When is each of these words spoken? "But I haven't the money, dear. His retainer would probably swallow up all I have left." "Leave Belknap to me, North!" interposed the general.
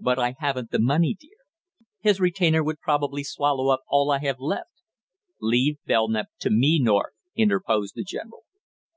"But 0.00 0.18
I 0.18 0.34
haven't 0.40 0.72
the 0.72 0.80
money, 0.80 1.14
dear. 1.14 1.36
His 2.00 2.18
retainer 2.18 2.60
would 2.64 2.80
probably 2.80 3.22
swallow 3.22 3.68
up 3.68 3.82
all 3.86 4.10
I 4.10 4.18
have 4.18 4.40
left." 4.40 4.82
"Leave 5.40 5.78
Belknap 5.86 6.26
to 6.40 6.50
me, 6.50 6.80
North!" 6.82 7.14
interposed 7.36 7.94
the 7.94 8.02
general. 8.02 8.42